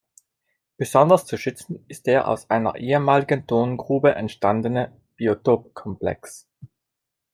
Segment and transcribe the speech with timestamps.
[0.77, 6.47] Besonders zu schützen ist der aus einer ehemaligen Tongrube entstandene Biotopkomplex.